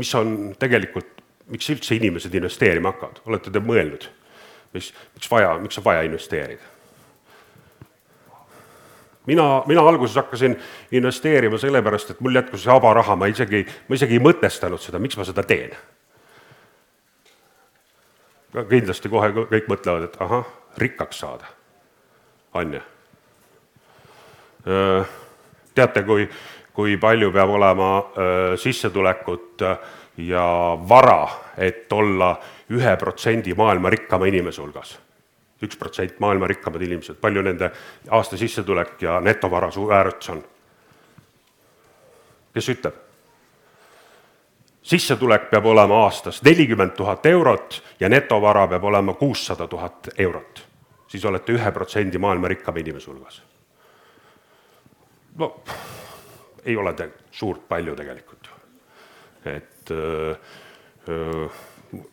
mis 0.00 0.10
on 0.18 0.34
tegelikult, 0.58 1.22
miks 1.50 1.70
üldse 1.70 1.94
inimesed 1.96 2.34
investeerima 2.34 2.92
hakkavad, 2.92 3.22
olete 3.30 3.52
te 3.54 3.62
mõelnud, 3.62 4.08
mis, 4.74 4.90
miks 5.14 5.30
vaja, 5.30 5.54
miks 5.62 5.80
on 5.80 5.86
vaja 5.86 6.04
investeerida? 6.08 6.76
mina, 9.30 9.62
mina 9.66 9.82
alguses 9.86 10.16
hakkasin 10.16 10.56
investeerima 10.96 11.58
sellepärast, 11.60 12.10
et 12.10 12.20
mul 12.24 12.34
jätkus 12.34 12.66
vaba 12.66 12.94
raha, 12.98 13.14
ma 13.16 13.28
isegi, 13.30 13.62
ma 13.88 13.94
isegi 13.94 14.16
ei 14.18 14.22
mõtestanud 14.24 14.82
seda, 14.82 14.98
miks 14.98 15.18
ma 15.20 15.26
seda 15.28 15.44
teen 15.46 15.76
kindlasti 18.50 19.10
kohe 19.10 19.30
kõik 19.34 19.68
mõtlevad, 19.70 20.08
et 20.08 20.16
ahah, 20.22 20.46
rikkaks 20.80 21.20
saada, 21.22 21.50
on 22.54 22.74
ju. 22.74 22.80
teate, 25.74 26.02
kui, 26.02 26.26
kui 26.74 26.96
palju 26.96 27.32
peab 27.32 27.50
olema 27.50 27.90
sissetulekut 28.56 29.62
ja 30.16 30.44
vara, 30.88 31.28
et 31.58 31.92
olla 31.92 32.34
ühe 32.70 32.96
protsendi 32.96 33.54
maailma 33.54 33.90
rikkama 33.90 34.26
inimese 34.26 34.62
hulgas? 34.62 34.98
üks 35.60 35.76
protsent 35.76 36.20
maailma 36.20 36.46
rikkamad 36.48 36.82
inimesed, 36.82 37.18
palju 37.20 37.42
nende 37.44 37.70
aasta 38.16 38.36
sissetulek 38.40 39.02
ja 39.02 39.20
netovara 39.20 39.68
väärtus 39.68 40.30
on? 40.30 40.42
kes 42.54 42.68
ütleb? 42.68 42.94
sissetulek 44.82 45.50
peab 45.50 45.66
olema 45.66 46.04
aastas 46.04 46.42
nelikümmend 46.42 46.96
tuhat 46.96 47.26
eurot 47.26 47.82
ja 48.00 48.08
netovara 48.08 48.66
peab 48.68 48.84
olema 48.84 49.14
kuussada 49.14 49.66
tuhat 49.66 50.08
eurot. 50.18 50.66
siis 51.08 51.24
olete 51.24 51.52
ühe 51.52 51.72
protsendi 51.72 52.18
maailma 52.18 52.48
rikkama 52.48 52.78
inimese 52.78 53.10
hulgas. 53.10 53.42
no 55.36 55.62
ei 56.64 56.76
ole 56.76 56.92
te 56.94 57.08
suurt 57.30 57.68
palju 57.68 57.96
tegelikult 57.96 58.50
et 59.44 59.90
öö, 59.90 60.34
öö, 61.08 61.48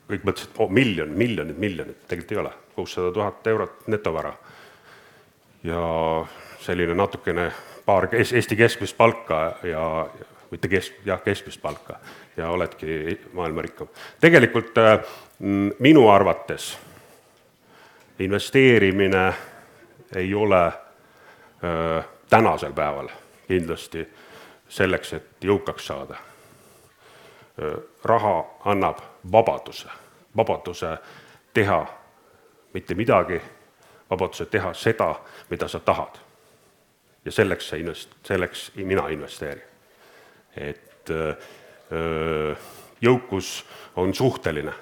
kõik 0.10 0.23
mõtlesid, 0.25 0.53
oo 0.57 0.67
miljon, 0.73 1.10
miljonid, 1.10 1.57
miljonid, 1.60 1.99
tegelikult 2.07 2.31
ei 2.31 2.41
ole, 2.41 2.51
kuussada 2.75 3.12
tuhat 3.13 3.47
eurot 3.47 3.88
netovara. 3.88 4.33
ja 5.63 5.81
selline 6.60 6.93
natukene 6.93 7.51
paar 7.86 8.07
Eesti 8.12 8.55
keskmist 8.55 8.97
palka 8.97 9.57
ja 9.63 10.07
mitte 10.51 10.67
kesk-, 10.67 11.01
jah, 11.05 11.21
keskmist 11.23 11.62
palka 11.62 11.99
ja 12.38 12.49
oledki 12.49 13.19
maailma 13.33 13.62
rikkam. 13.62 13.88
tegelikult 14.21 14.73
minu 15.79 16.10
arvates 16.10 16.77
investeerimine 18.19 19.33
ei 20.15 20.33
ole 20.33 20.71
öö, 21.63 22.01
tänasel 22.29 22.73
päeval 22.73 23.10
kindlasti 23.47 24.07
selleks, 24.69 25.13
et 25.13 25.43
jõukaks 25.43 25.88
saada. 25.88 26.13
Äh, 26.13 27.77
raha 28.03 28.45
annab 28.65 28.99
vabaduse, 29.32 29.89
vabaduse 30.38 30.97
teha 31.53 31.86
mitte 32.73 32.95
midagi, 32.95 33.41
vabaduse 34.10 34.45
teha 34.45 34.73
seda, 34.73 35.15
mida 35.49 35.67
sa 35.67 35.80
tahad. 35.80 36.17
ja 37.25 37.32
selleks 37.32 37.69
sa 37.69 37.75
invest-, 37.75 38.13
selleks 38.23 38.71
mina 38.75 39.08
investeerin. 39.08 39.63
et 40.56 41.10
öö, 41.10 42.56
jõukus 43.01 43.65
on 43.95 44.13
suhteline, 44.13 44.73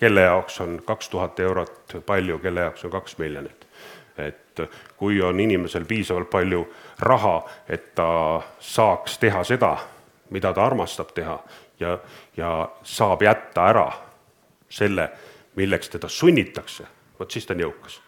kelle 0.00 0.20
jaoks 0.20 0.60
on 0.60 0.82
kaks 0.84 1.08
tuhat 1.08 1.40
eurot 1.40 1.94
palju, 2.06 2.38
kelle 2.38 2.60
jaoks 2.60 2.84
on 2.84 2.90
kaks 2.90 3.18
miljonit. 3.18 3.61
Et 4.18 4.60
kui 4.96 5.22
on 5.22 5.40
inimesel 5.40 5.84
piisavalt 5.88 6.30
palju 6.30 6.62
raha, 7.00 7.36
et 7.68 7.94
ta 7.94 8.42
saaks 8.60 9.18
teha 9.18 9.44
seda, 9.44 9.76
mida 10.30 10.52
ta 10.52 10.64
armastab 10.66 11.12
teha 11.14 11.38
ja, 11.80 11.98
ja 12.36 12.68
saab 12.82 13.22
jätta 13.22 13.66
ära 13.68 13.86
selle, 14.68 15.10
milleks 15.56 15.92
teda 15.92 16.08
sunnitakse, 16.08 16.86
vot 17.18 17.30
siis 17.30 17.46
ta 17.46 17.54
on 17.54 17.64
jõukas. 17.66 18.00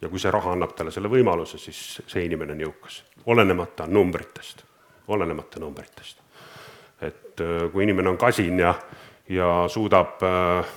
ja 0.00 0.08
kui 0.08 0.18
see 0.18 0.30
raha 0.32 0.54
annab 0.54 0.72
talle 0.76 0.90
selle 0.90 1.10
võimaluse, 1.12 1.58
siis 1.60 2.00
see 2.08 2.24
inimene 2.24 2.54
on 2.56 2.60
jõukas, 2.64 3.02
olenemata 3.26 3.86
numbritest, 3.86 4.64
olenemata 5.08 5.60
numbritest. 5.60 6.22
Et 7.00 7.40
äh, 7.40 7.66
kui 7.72 7.84
inimene 7.84 8.08
on 8.08 8.16
kasin 8.18 8.58
ja, 8.58 8.74
ja 9.28 9.50
suudab 9.68 10.22
äh, 10.24 10.72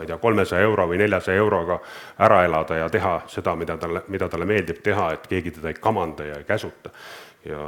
ma 0.00 0.04
ei 0.04 0.08
tea, 0.08 0.16
kolmesaja 0.16 0.64
euro 0.64 0.86
või 0.88 0.96
neljasaja 0.96 1.36
euroga 1.36 1.76
ära 2.24 2.44
elada 2.46 2.78
ja 2.78 2.86
teha 2.88 3.18
seda, 3.28 3.52
mida 3.56 3.76
talle, 3.76 4.00
mida 4.08 4.30
talle 4.32 4.46
meeldib 4.48 4.80
teha, 4.82 5.10
et 5.12 5.26
keegi 5.28 5.52
teda 5.58 5.68
ei 5.68 5.76
kamanda 5.76 6.24
ja 6.24 6.38
ei 6.40 6.46
käsuta 6.48 6.92
ja 7.44 7.60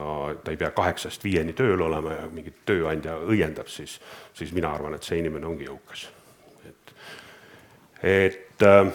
ta 0.44 0.50
ei 0.50 0.56
pea 0.56 0.70
kaheksast 0.72 1.24
viieni 1.24 1.52
tööl 1.56 1.80
olema 1.84 2.16
ja 2.16 2.24
mingi 2.32 2.54
tööandja 2.68 3.18
õiendab, 3.20 3.68
siis, 3.68 3.98
siis 4.36 4.52
mina 4.56 4.72
arvan, 4.72 4.96
et 4.96 5.04
see 5.04 5.20
inimene 5.20 5.48
ongi 5.48 5.68
jõukas. 5.68 6.08
et, 6.68 6.96
et 8.02 8.66
äh, 8.68 8.92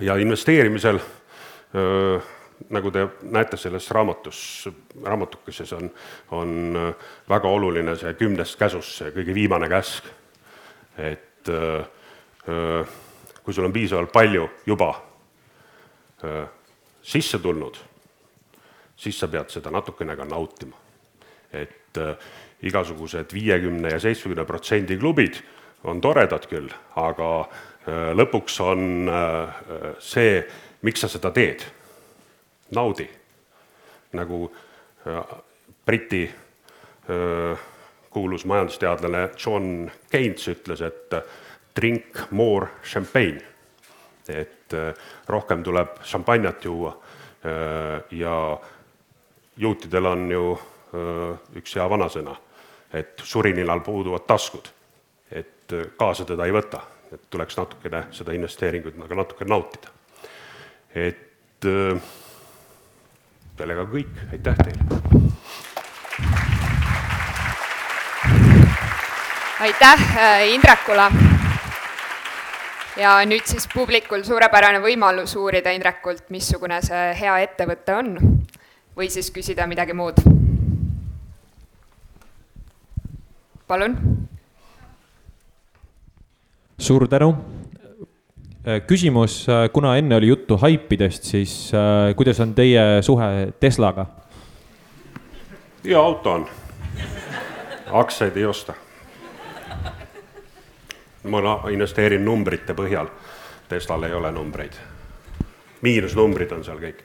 ja 0.00 0.16
investeerimisel 0.20 1.00
öö, 1.00 2.20
nagu 2.68 2.90
te 2.92 3.08
näete 3.32 3.56
selles 3.56 3.90
raamatus, 3.90 4.68
raamatukeses 5.04 5.72
on, 5.72 5.90
on 6.30 6.58
äh, 6.76 7.12
väga 7.28 7.48
oluline 7.48 7.96
see 7.96 8.12
kümnest 8.20 8.60
käsust, 8.60 8.98
see 9.00 9.16
kõige 9.16 9.40
viimane 9.40 9.72
käsk. 9.72 10.04
et 10.98 11.33
öö, 11.48 11.80
äh, 11.80 12.80
äh, 12.80 12.86
kui 13.44 13.54
sul 13.54 13.66
on 13.66 13.72
piisavalt 13.72 14.12
palju 14.12 14.48
juba 14.66 14.94
öö, 16.24 16.46
sisse 17.02 17.38
tulnud, 17.38 17.76
siis 18.96 19.18
sa 19.20 19.28
pead 19.28 19.52
seda 19.52 19.70
natukene 19.70 20.16
ka 20.16 20.24
nautima. 20.24 20.76
et 21.52 21.96
öö, 21.96 22.14
igasugused 22.62 23.32
viiekümne 23.32 23.88
ja 23.92 24.00
seitsmekümne 24.00 24.44
protsendi 24.44 24.96
klubid 24.98 25.42
on 25.84 26.00
toredad 26.00 26.46
küll, 26.48 26.70
aga 26.96 27.44
lõpuks 28.16 28.54
on 28.64 29.10
see, 30.00 30.38
miks 30.80 31.04
sa 31.04 31.10
seda 31.12 31.28
teed 31.30 31.66
naudi. 32.74 33.08
nagu 34.12 34.52
äh, 35.06 35.22
Briti 35.86 36.30
äh, 37.08 37.58
kuulus 38.14 38.46
majandusteadlane 38.46 39.28
John 39.34 39.90
Keynes 40.10 40.46
ütles, 40.52 40.84
et 40.86 41.16
äh, 41.18 41.26
drink 41.76 42.28
more 42.30 42.80
champagne. 42.82 43.42
et 44.28 44.72
rohkem 45.28 45.60
tuleb 45.62 45.98
šampanjat 46.02 46.64
juua 46.64 46.94
ja 48.10 48.36
juutidel 49.56 50.06
on 50.08 50.22
ju 50.32 50.44
üks 51.60 51.76
hea 51.76 51.84
vanasõna, 51.90 52.32
et 52.92 53.20
surinilal 53.20 53.84
puuduvad 53.84 54.24
taskud. 54.26 54.68
et 55.30 55.76
kaasa 55.96 56.24
teda 56.24 56.46
ei 56.46 56.56
võta, 56.56 56.80
et 57.12 57.30
tuleks 57.30 57.56
natukene 57.56 58.04
seda 58.14 58.32
investeeringut 58.32 58.96
nagu 59.00 59.14
natuke 59.14 59.44
nautida. 59.44 59.88
et 60.94 61.66
äh, 61.66 62.12
sellega 63.58 63.90
kõik, 63.90 64.24
aitäh 64.32 64.64
teile! 64.64 65.13
Aitäh 69.60 70.16
äh, 70.16 70.48
Indrekule. 70.48 71.10
ja 72.96 73.18
nüüd 73.26 73.46
siis 73.46 73.66
publikul 73.70 74.22
suurepärane 74.26 74.80
võimalus 74.82 75.34
uurida 75.38 75.72
Indrekult, 75.74 76.26
missugune 76.34 76.80
see 76.82 77.12
hea 77.20 77.36
ettevõte 77.46 77.94
on 77.94 78.14
või 78.96 79.10
siis 79.10 79.30
küsida 79.34 79.66
midagi 79.70 79.94
muud. 79.94 80.18
palun. 83.68 83.96
suur 86.78 87.08
tänu. 87.08 87.34
Äh, 88.66 88.80
küsimus, 88.86 89.46
äh, 89.48 89.68
kuna 89.72 89.96
enne 89.96 90.16
oli 90.16 90.28
juttu 90.28 90.56
haipidest, 90.56 91.24
siis 91.24 91.72
kuidas 92.16 92.40
on 92.40 92.54
teie 92.54 93.02
suhe 93.02 93.52
Teslaga? 93.60 94.06
hea 95.84 95.98
auto 96.00 96.32
on, 96.32 96.48
aktsiaid 97.92 98.36
ei 98.36 98.46
osta 98.46 98.74
ma 101.24 101.40
investeerin 101.70 102.24
numbrite 102.24 102.74
põhjal. 102.74 103.08
Teslal 103.68 104.02
ei 104.02 104.14
ole 104.14 104.32
numbreid. 104.32 104.72
miinusnumbrid 105.80 106.52
on 106.52 106.64
seal 106.64 106.80
kõik. 106.80 107.02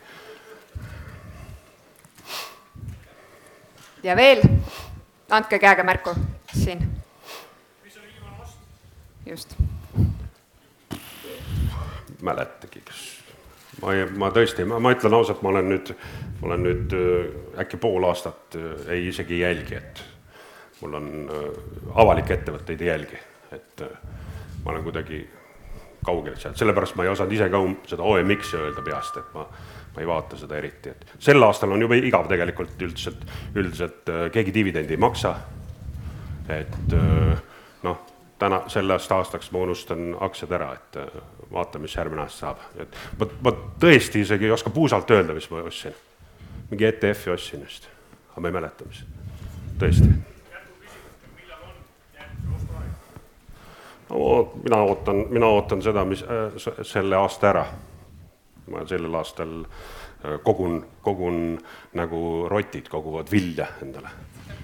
ja 4.04 4.16
veel, 4.16 4.42
andke 5.30 5.60
käega 5.60 5.84
märku 5.84 6.16
siin. 6.54 6.84
just. 9.26 9.56
mäletagi, 12.22 12.82
kas 12.82 13.04
ma 13.82 13.94
ei, 13.94 14.06
ma 14.06 14.32
tõesti, 14.36 14.66
ma, 14.68 14.80
ma 14.80 14.92
ütlen 14.92 15.14
ausalt, 15.14 15.42
ma 15.42 15.50
olen 15.50 15.70
nüüd, 15.70 15.94
ma 16.42 16.48
olen 16.48 16.64
nüüd 16.64 16.96
äh, 16.96 17.62
äkki 17.64 17.78
pool 17.78 18.04
aastat 18.04 18.56
äh, 18.56 18.92
ei 18.96 19.08
isegi 19.08 19.38
ei 19.38 19.40
jälgi, 19.40 19.76
et 19.76 20.04
mul 20.82 21.00
on 21.00 21.12
äh, 21.32 21.60
avalikke 21.96 22.34
ettevõtteid 22.34 22.82
ei 22.82 22.92
jälgi 22.92 23.29
et 23.52 23.82
äh, 23.82 23.88
ma 24.64 24.72
olen 24.72 24.84
kuidagi 24.84 25.24
kaugel 26.06 26.38
sealt, 26.40 26.58
sellepärast 26.58 26.96
ma 26.96 27.04
ei 27.04 27.12
osanud 27.12 27.36
ise 27.36 27.50
ka 27.52 27.60
um-, 27.64 27.78
seda 27.88 28.06
OMX-i 28.08 28.60
öelda 28.60 28.84
peast, 28.86 29.18
et 29.20 29.34
ma, 29.36 29.46
ma 29.96 30.04
ei 30.04 30.08
vaata 30.08 30.40
seda 30.40 30.58
eriti, 30.60 30.94
et 30.94 31.16
sel 31.20 31.44
aastal 31.44 31.74
on 31.76 31.84
jube 31.84 31.98
igav 32.00 32.30
tegelikult 32.32 32.82
üldiselt, 32.88 33.26
üldiselt 33.56 34.12
äh, 34.12 34.28
keegi 34.34 34.54
dividendi 34.56 34.96
ei 34.96 35.02
maksa. 35.02 35.36
et 36.50 36.96
äh, 36.96 37.42
noh, 37.84 38.00
täna, 38.40 38.64
sellest 38.68 39.12
aastaks 39.12 39.52
ma 39.52 39.66
unustan 39.68 40.16
aktsiad 40.20 40.56
ära, 40.56 40.72
et 40.74 41.00
vaatame, 41.52 41.86
mis 41.86 41.96
järgmine 41.96 42.24
aasta 42.24 42.46
saab, 42.46 42.66
et 42.80 42.98
ma, 43.20 43.30
ma 43.48 43.56
tõesti 43.82 44.24
isegi 44.24 44.48
ei 44.48 44.56
oska 44.56 44.72
puusalt 44.74 45.12
öelda, 45.12 45.36
mis 45.38 45.50
ma 45.52 45.64
ostsin. 45.66 45.94
mingi 46.70 46.86
ETF-i 46.86 47.34
ostsin 47.34 47.66
vist, 47.66 47.90
aga 48.32 48.42
ma 48.42 48.52
ei 48.52 48.60
mäleta, 48.62 48.88
mis, 48.90 49.04
tõesti 49.82 50.29
mina 54.64 54.82
ootan, 54.82 55.26
mina 55.30 55.46
ootan 55.46 55.82
seda, 55.82 56.06
mis 56.06 56.24
äh, 56.24 56.74
selle 56.82 57.16
aasta 57.16 57.50
ära. 57.50 57.66
ma 58.70 58.84
sellel 58.86 59.16
aastal 59.18 59.54
äh, 59.64 60.40
kogun, 60.44 60.86
kogun 61.02 61.58
nagu 61.94 62.48
rotid 62.50 62.90
koguvad 62.90 63.32
vilja 63.32 63.68
endale. 63.82 64.10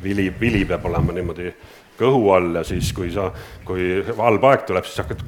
vili, 0.04 0.34
vili 0.40 0.66
peab 0.66 0.86
olema 0.86 1.14
niimoodi 1.14 1.54
kõhu 1.98 2.30
all 2.36 2.56
ja 2.56 2.64
siis, 2.64 2.94
kui 2.94 3.12
sa, 3.12 3.32
kui 3.66 4.04
halb 4.18 4.44
aeg 4.44 4.66
tuleb, 4.68 4.86
siis 4.86 4.98
hakkad. 4.98 5.24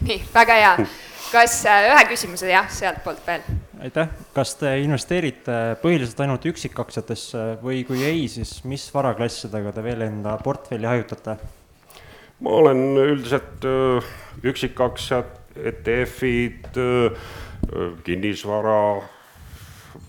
nii, 0.00 0.24
väga 0.34 0.58
hea. 0.62 0.74
kas 1.32 1.62
äh, 1.66 1.92
ühe 1.92 2.10
küsimuse 2.12 2.52
jah, 2.52 2.68
sealtpoolt 2.70 3.26
veel 3.26 3.63
aitäh, 3.84 4.08
kas 4.32 4.54
te 4.60 4.70
investeerite 4.80 5.76
põhiliselt 5.82 6.22
ainult 6.24 6.46
üksikaktsiatesse 6.48 7.44
või 7.64 7.82
kui 7.88 8.04
ei, 8.06 8.24
siis 8.32 8.62
mis 8.68 8.86
varaklassidega 8.94 9.74
te 9.76 9.84
veel 9.84 10.06
enda 10.06 10.38
portfelli 10.44 10.88
hajutate? 10.88 11.36
ma 12.44 12.58
olen 12.60 12.80
üldiselt 12.98 13.64
äh, 13.64 14.06
üksikaktsiad, 14.44 15.30
ETF-id, 15.54 16.66
äh, 16.76 17.28
kinnisvara, 18.04 18.80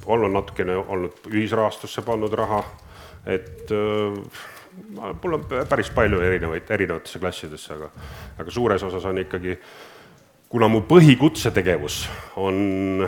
olen 0.10 0.34
natukene 0.34 0.76
olnud 0.82 1.30
ühisrahastusse 1.30 2.02
pannud 2.06 2.34
raha, 2.36 2.64
et 3.30 3.72
äh, 3.72 4.18
mul 5.24 5.38
on 5.38 5.46
päris 5.70 5.92
palju 5.96 6.20
erinevaid, 6.26 6.66
erinevatesse 6.76 7.22
klassidesse, 7.22 7.78
aga, 7.78 7.92
aga 8.42 8.52
suures 8.52 8.84
osas 8.84 9.06
on 9.06 9.22
ikkagi, 9.22 9.60
kuna 10.50 10.68
mu 10.72 10.82
põhikutsetegevus 10.90 12.02
on 12.42 13.06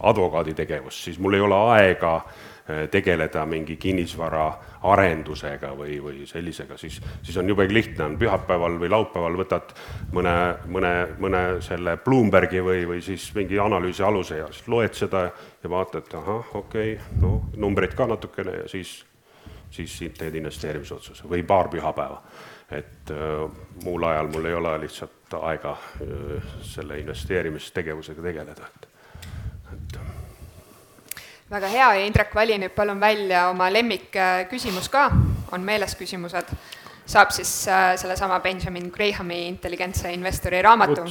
advokaadi 0.00 0.54
tegevust, 0.54 1.04
siis 1.04 1.18
mul 1.18 1.34
ei 1.34 1.40
ole 1.40 1.58
aega 1.76 2.14
äh, 2.16 2.42
tegeleda 2.90 3.46
mingi 3.46 3.76
kinnisvara 3.76 4.46
arendusega 4.82 5.72
või, 5.78 5.96
või 6.02 6.26
sellisega, 6.26 6.76
siis, 6.78 6.98
siis 7.22 7.36
on 7.38 7.48
jube 7.48 7.66
lihtne, 7.70 8.04
on 8.04 8.16
pühapäeval 8.18 8.78
või 8.80 8.90
laupäeval 8.90 9.38
võtad 9.38 9.74
mõne, 10.12 10.34
mõne, 10.66 10.92
mõne 11.22 11.42
selle 11.62 11.96
Bloombergi 12.04 12.62
või, 12.62 12.84
või 12.88 13.02
siis 13.02 13.28
mingi 13.34 13.58
analüüsi 13.62 14.02
aluse 14.06 14.38
ja 14.40 14.50
siis 14.52 14.68
loed 14.68 14.94
seda 14.98 15.24
ja 15.62 15.70
vaatad, 15.70 16.10
ahah, 16.18 16.54
okei 16.62 16.94
okay,, 16.96 17.20
no 17.22 17.34
numbreid 17.56 17.94
ka 17.98 18.06
natukene 18.10 18.62
ja 18.62 18.68
siis, 18.70 19.00
siis 19.70 19.98
teed 20.18 20.38
investeerimisotsuse 20.38 21.30
või 21.30 21.42
paar 21.46 21.70
pühapäeva. 21.70 22.22
et 22.70 23.10
äh, 23.10 23.50
muul 23.84 24.04
ajal 24.08 24.30
mul 24.32 24.46
ei 24.48 24.54
ole 24.54 24.78
lihtsalt 24.86 25.34
aega 25.42 25.76
äh, 25.76 26.54
selle 26.62 26.98
investeerimistegevusega 26.98 28.22
tegeleda, 28.22 28.70
et 28.70 28.91
väga 31.52 31.68
hea. 31.68 31.88
Ja 31.94 32.06
Indrek, 32.06 32.34
vali 32.34 32.56
nüüd 32.60 32.72
palun 32.76 33.00
välja 33.00 33.46
oma 33.50 33.68
lemmikküsimus 33.72 34.88
ka, 34.92 35.08
on 35.52 35.64
meeles 35.66 35.94
küsimused, 35.98 36.48
saab 37.06 37.32
siis 37.34 37.50
äh, 37.68 37.92
sellesama 38.00 38.40
Benjamin 38.40 38.88
Grahami 38.94 39.46
intelligentse 39.48 40.12
investori 40.12 40.62
raamatu. 40.62 41.04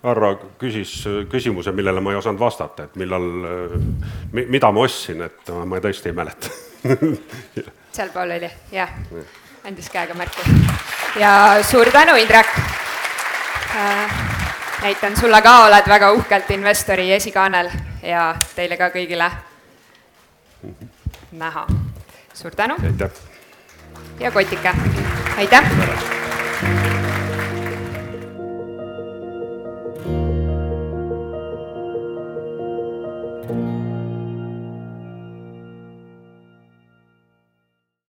härra 0.00 0.30
küsis 0.58 0.94
küsimuse, 1.28 1.72
millele 1.76 2.00
ma 2.00 2.14
ei 2.14 2.16
osanud 2.16 2.40
vastata, 2.40 2.86
et 2.88 2.96
millal, 2.96 3.26
äh, 3.44 4.46
mida 4.48 4.70
ma 4.72 4.86
ostsin, 4.86 5.20
et 5.26 5.52
ma 5.66 5.82
tõesti 5.82 6.08
ei 6.08 6.16
mäleta. 6.16 6.54
Sealpool 7.96 8.36
oli, 8.38 8.48
jah, 8.72 8.94
andis 9.66 9.90
käega 9.92 10.14
märku. 10.14 10.46
ja 11.20 11.58
suur 11.66 11.90
tänu, 11.92 12.16
Indrek! 12.16 12.54
Äh, 13.76 14.18
näitan 14.82 15.16
sulle 15.16 15.42
ka, 15.42 15.58
oled 15.66 15.88
väga 15.88 16.12
uhkelt 16.16 16.50
investori 16.54 17.12
esikaanel 17.12 17.68
ja 18.02 18.34
teile 18.54 18.76
ka 18.76 18.90
kõigile 18.94 19.30
näha. 21.32 21.66
suur 22.34 22.54
tänu. 22.56 22.76
ja 24.20 24.30
Kotike, 24.30 24.74
aitäh. 25.36 26.19